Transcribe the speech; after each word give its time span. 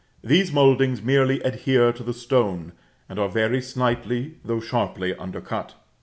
These 0.23 0.51
mouldings 0.51 1.03
nearly 1.03 1.41
adhere 1.41 1.93
to 1.93 2.01
the 2.01 2.11
stone; 2.15 2.71
and 3.07 3.19
are 3.19 3.29
very 3.29 3.61
slightly, 3.61 4.37
though 4.43 4.59
sharply, 4.59 5.13
undercut. 5.13 5.75